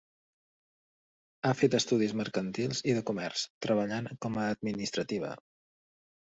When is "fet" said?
1.59-1.77